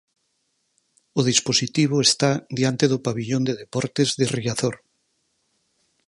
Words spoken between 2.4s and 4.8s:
diante do pavillón de deportes de Riazor.